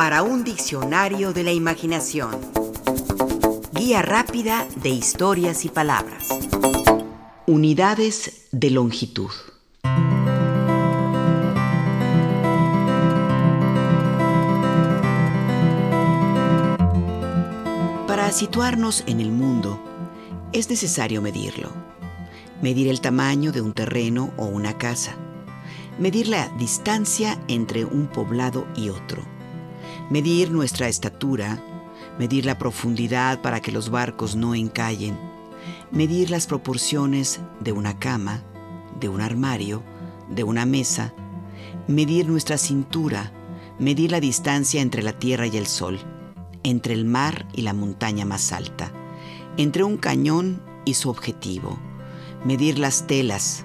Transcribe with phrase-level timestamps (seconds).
[0.00, 2.30] para un diccionario de la imaginación.
[3.74, 6.30] Guía rápida de historias y palabras.
[7.46, 9.28] Unidades de longitud.
[18.06, 19.78] Para situarnos en el mundo,
[20.54, 21.68] es necesario medirlo.
[22.62, 25.14] Medir el tamaño de un terreno o una casa.
[25.98, 29.39] Medir la distancia entre un poblado y otro.
[30.10, 31.62] Medir nuestra estatura.
[32.18, 35.18] Medir la profundidad para que los barcos no encallen.
[35.90, 38.42] Medir las proporciones de una cama,
[39.00, 39.82] de un armario,
[40.28, 41.14] de una mesa.
[41.88, 43.32] Medir nuestra cintura.
[43.78, 45.98] Medir la distancia entre la tierra y el sol.
[46.62, 48.92] Entre el mar y la montaña más alta
[49.56, 51.78] entre un cañón y su objetivo,
[52.44, 53.64] medir las telas,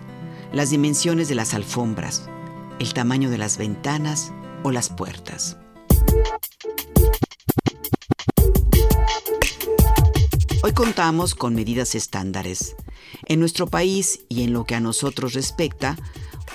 [0.52, 2.30] las dimensiones de las alfombras,
[2.80, 5.58] el tamaño de las ventanas o las puertas.
[10.64, 12.76] Hoy contamos con medidas estándares.
[13.26, 15.98] En nuestro país y en lo que a nosotros respecta,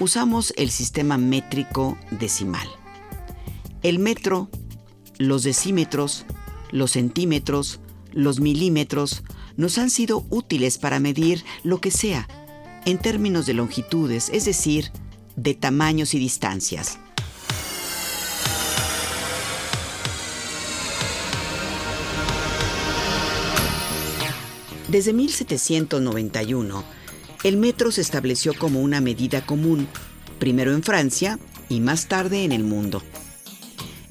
[0.00, 2.68] usamos el sistema métrico decimal.
[3.82, 4.50] El metro,
[5.18, 6.24] los decímetros,
[6.72, 7.80] los centímetros,
[8.12, 9.22] los milímetros
[9.56, 12.26] nos han sido útiles para medir lo que sea,
[12.86, 14.90] en términos de longitudes, es decir,
[15.36, 16.98] de tamaños y distancias.
[24.90, 26.84] Desde 1791,
[27.44, 29.86] el metro se estableció como una medida común,
[30.40, 31.38] primero en Francia
[31.68, 33.00] y más tarde en el mundo.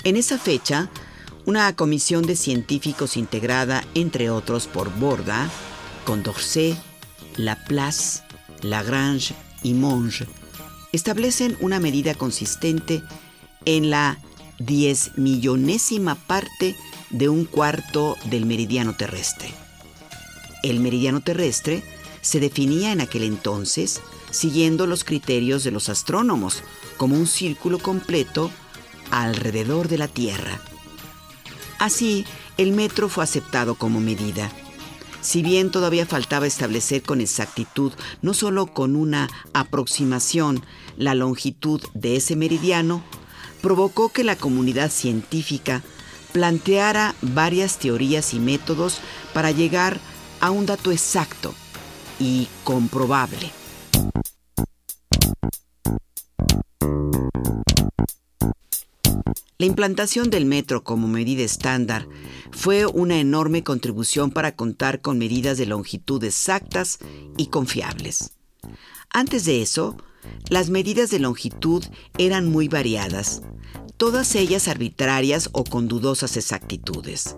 [0.06, 0.90] En esa fecha,
[1.46, 5.50] una comisión de científicos integrada, entre otros, por Borda,
[6.06, 6.78] Condorcet,
[7.36, 8.22] Laplace,
[8.62, 10.28] Lagrange y Monge,
[10.94, 13.04] establecen una medida consistente
[13.66, 14.18] en la
[14.60, 16.78] diez millonésima parte
[17.10, 19.54] de un cuarto del meridiano terrestre.
[20.64, 21.84] El meridiano terrestre
[22.22, 26.64] se definía en aquel entonces siguiendo los criterios de los astrónomos
[26.98, 28.52] como un círculo completo
[29.12, 30.60] alrededor de la Tierra
[31.80, 32.26] Así,
[32.58, 34.52] el metro fue aceptado como medida.
[35.22, 40.62] Si bien todavía faltaba establecer con exactitud, no solo con una aproximación,
[40.98, 43.02] la longitud de ese meridiano,
[43.62, 45.82] provocó que la comunidad científica
[46.34, 49.00] planteara varias teorías y métodos
[49.34, 50.00] para llegar a
[50.48, 51.54] un dato exacto
[52.20, 53.52] y comprobable.
[59.58, 62.08] La implantación del metro como medida estándar
[62.52, 67.00] fue una enorme contribución para contar con medidas de longitud exactas
[67.36, 68.32] y confiables.
[69.10, 69.98] Antes de eso,
[70.50, 71.84] las medidas de longitud
[72.18, 73.42] eran muy variadas,
[73.98, 77.36] todas ellas arbitrarias o con dudosas exactitudes.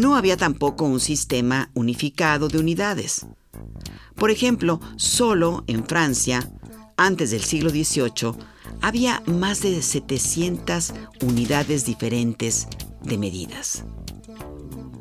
[0.00, 3.26] No había tampoco un sistema unificado de unidades.
[4.16, 6.50] Por ejemplo, solo en Francia,
[6.96, 8.32] antes del siglo XVIII,
[8.80, 12.66] había más de 700 unidades diferentes
[13.02, 13.84] de medidas.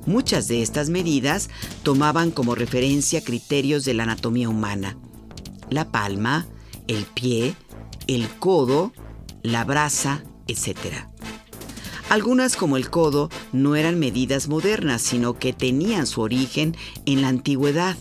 [0.06, 1.50] Muchas de estas medidas
[1.84, 4.98] tomaban como referencia criterios de la anatomía humana.
[5.70, 6.46] La palma,
[6.90, 7.56] el pie,
[8.08, 8.92] el codo,
[9.44, 11.08] la brasa, etc.
[12.10, 16.76] Algunas como el codo no eran medidas modernas, sino que tenían su origen
[17.06, 17.98] en la antigüedad.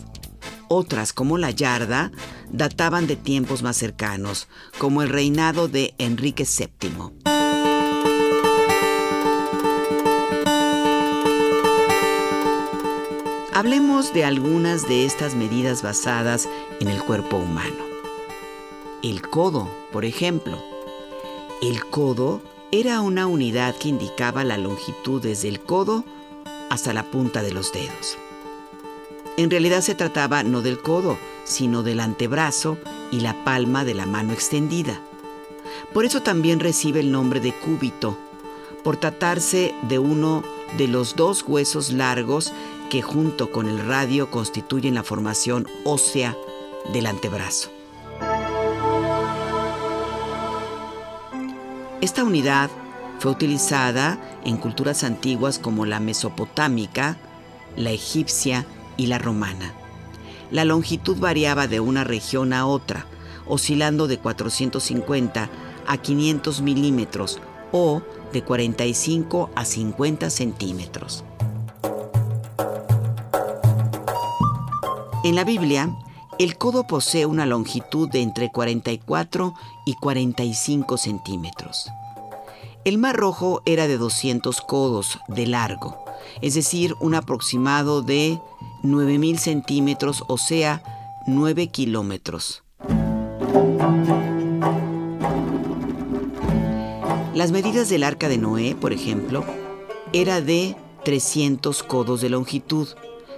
[0.67, 2.11] Otras como la yarda
[2.51, 4.47] databan de tiempos más cercanos,
[4.79, 6.89] como el reinado de Enrique VII.
[13.53, 16.49] Hablemos de algunas de estas medidas basadas
[16.79, 17.83] en el cuerpo humano.
[19.03, 20.57] El codo, por ejemplo.
[21.61, 22.41] El codo
[22.71, 26.03] era una unidad que indicaba la longitud desde el codo
[26.69, 28.17] hasta la punta de los dedos.
[29.37, 32.77] En realidad se trataba no del codo, sino del antebrazo
[33.11, 35.01] y la palma de la mano extendida.
[35.93, 38.17] Por eso también recibe el nombre de cúbito,
[38.83, 40.43] por tratarse de uno
[40.77, 42.53] de los dos huesos largos
[42.91, 46.37] que junto con el radio constituyen la formación ósea
[46.93, 47.78] del antebrazo.
[52.01, 52.69] Esta unidad
[53.19, 57.17] fue utilizada en culturas antiguas como la mesopotámica,
[57.75, 58.65] la egipcia
[58.95, 59.73] y la romana.
[60.49, 63.05] La longitud variaba de una región a otra,
[63.47, 65.49] oscilando de 450
[65.87, 67.41] a 500 milímetros
[67.73, 71.25] o de 45 a 50 centímetros.
[75.25, 75.93] En la Biblia,
[76.39, 79.53] el codo posee una longitud de entre 44
[79.85, 81.89] y 45 centímetros.
[82.85, 86.01] El Mar Rojo era de 200 codos de largo,
[86.41, 88.39] es decir, un aproximado de
[88.83, 90.81] 9.000 centímetros, o sea,
[91.27, 92.63] 9 kilómetros.
[97.35, 99.43] Las medidas del arca de Noé, por ejemplo,
[100.13, 102.87] era de 300 codos de longitud,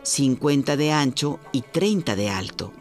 [0.03, 2.71] 50 de ancho y 30 de alto.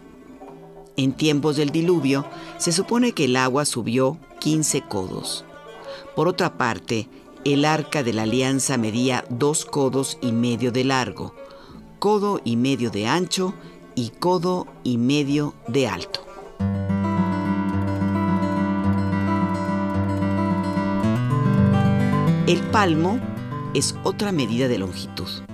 [0.96, 2.26] En tiempos del diluvio,
[2.58, 5.44] se supone que el agua subió 15 codos.
[6.14, 7.08] Por otra parte,
[7.44, 11.34] el arca de la alianza medía dos codos y medio de largo,
[11.98, 13.54] codo y medio de ancho
[13.94, 16.20] y codo y medio de alto.
[22.46, 23.20] El palmo
[23.74, 25.49] es otra medida de longitud.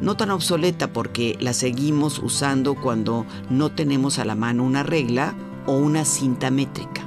[0.00, 5.34] No tan obsoleta porque la seguimos usando cuando no tenemos a la mano una regla
[5.66, 7.02] o una cinta métrica.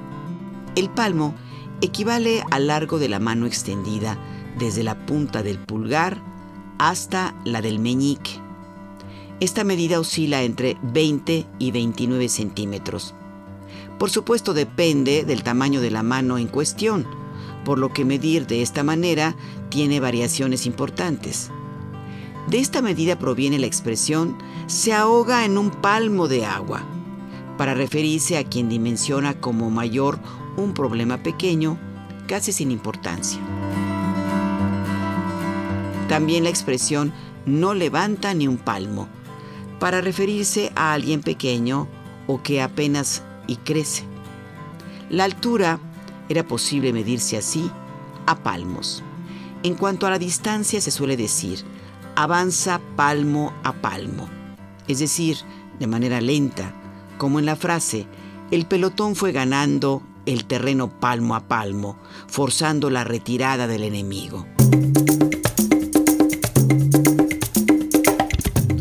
[0.75, 1.35] El palmo
[1.81, 4.17] equivale al largo de la mano extendida
[4.57, 6.21] desde la punta del pulgar
[6.79, 8.31] hasta la del meñique.
[9.39, 13.13] Esta medida oscila entre 20 y 29 centímetros.
[13.99, 17.05] Por supuesto depende del tamaño de la mano en cuestión,
[17.63, 19.35] por lo que medir de esta manera
[19.69, 21.51] tiene variaciones importantes.
[22.47, 26.81] De esta medida proviene la expresión se ahoga en un palmo de agua,
[27.57, 30.17] para referirse a quien dimensiona como mayor
[30.55, 31.77] un problema pequeño,
[32.25, 33.39] casi sin importancia.
[36.07, 37.11] También la expresión
[37.45, 39.09] no levanta ni un palmo,
[39.79, 41.87] para referirse a alguien pequeño
[42.27, 44.03] o que apenas y crece.
[45.09, 45.79] La altura
[46.29, 47.69] era posible medirse así
[48.25, 49.03] a palmos.
[49.63, 51.63] En cuanto a la distancia se suele decir,
[52.17, 54.27] avanza palmo a palmo,
[54.87, 55.37] es decir,
[55.77, 56.73] de manera lenta,
[57.19, 58.07] como en la frase,
[58.49, 61.95] el pelotón fue ganando el terreno palmo a palmo,
[62.27, 64.47] forzando la retirada del enemigo.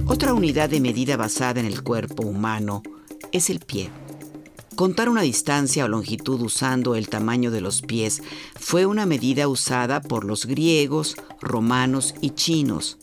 [0.07, 2.83] Otra unidad de medida basada en el cuerpo humano
[3.33, 3.91] es el pie.
[4.77, 8.23] Contar una distancia o longitud usando el tamaño de los pies
[8.59, 12.97] fue una medida usada por los griegos, romanos y chinos,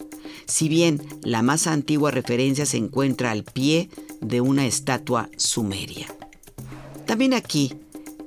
[0.46, 3.90] si bien la más antigua referencia se encuentra al pie
[4.22, 6.08] de una estatua sumeria.
[7.06, 7.74] También aquí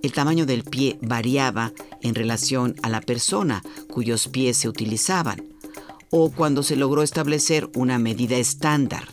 [0.03, 5.43] el tamaño del pie variaba en relación a la persona cuyos pies se utilizaban,
[6.11, 9.09] o cuando se logró establecer una medida estándar.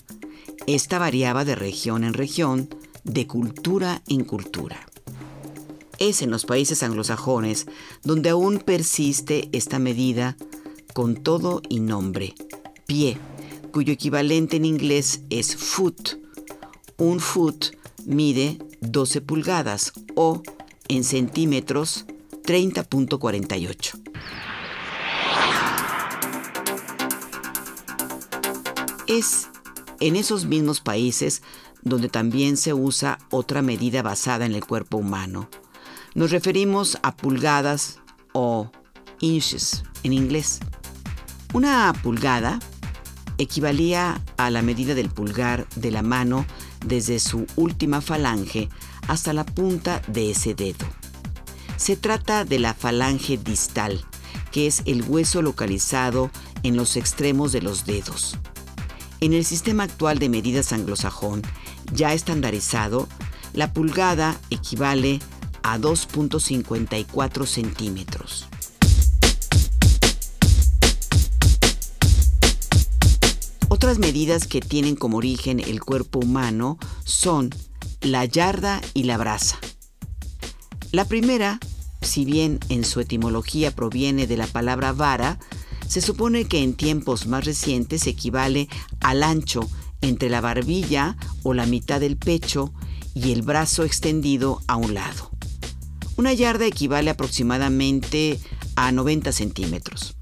[0.67, 2.69] Esta variaba de región en región,
[3.03, 4.87] de cultura en cultura.
[5.99, 7.65] Es en los países anglosajones
[8.03, 10.37] donde aún persiste esta medida
[10.93, 12.35] con todo y nombre,
[12.85, 13.17] pie,
[13.71, 16.17] cuyo equivalente en inglés es foot.
[16.97, 17.75] Un foot
[18.05, 20.41] mide 12 pulgadas o
[20.87, 22.05] en centímetros
[22.43, 24.01] 30.48.
[29.07, 29.49] Es
[29.99, 31.41] en esos mismos países
[31.81, 35.49] donde también se usa otra medida basada en el cuerpo humano.
[36.15, 37.99] Nos referimos a pulgadas
[38.33, 38.71] o
[39.19, 40.59] inches en inglés.
[41.53, 42.59] Una pulgada
[43.37, 46.47] equivalía a la medida del pulgar de la mano
[46.83, 48.69] desde su última falange
[49.07, 50.87] hasta la punta de ese dedo.
[51.77, 54.03] Se trata de la falange distal,
[54.51, 56.31] que es el hueso localizado
[56.63, 58.35] en los extremos de los dedos.
[59.19, 61.43] En el sistema actual de medidas anglosajón,
[61.93, 63.07] ya estandarizado,
[63.53, 65.19] la pulgada equivale
[65.61, 68.47] a 2.54 centímetros.
[73.99, 77.49] Medidas que tienen como origen el cuerpo humano son
[78.01, 79.59] la yarda y la brasa.
[80.91, 81.59] La primera,
[82.01, 85.39] si bien en su etimología proviene de la palabra vara,
[85.87, 88.67] se supone que en tiempos más recientes equivale
[88.99, 89.69] al ancho
[90.01, 92.73] entre la barbilla o la mitad del pecho
[93.13, 95.31] y el brazo extendido a un lado.
[96.15, 98.39] Una yarda equivale aproximadamente
[98.75, 100.15] a 90 centímetros.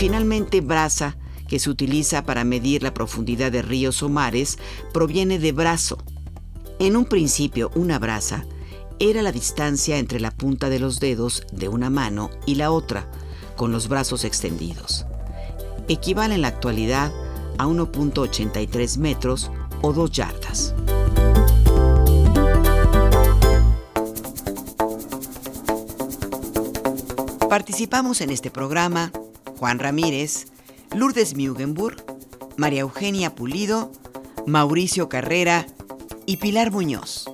[0.00, 4.56] Finalmente brasa que se utiliza para medir la profundidad de ríos o mares,
[4.94, 5.98] proviene de brazo.
[6.78, 8.46] En un principio, una brasa
[8.98, 13.10] era la distancia entre la punta de los dedos de una mano y la otra,
[13.56, 15.04] con los brazos extendidos.
[15.86, 17.12] Equivale en la actualidad
[17.58, 19.50] a 1.83 metros
[19.82, 20.74] o 2 yardas.
[27.50, 29.12] Participamos en este programa
[29.60, 30.46] Juan Ramírez,
[30.96, 32.02] Lourdes Mugenburg,
[32.56, 33.92] María Eugenia Pulido,
[34.46, 35.66] Mauricio Carrera
[36.24, 37.29] y Pilar Muñoz.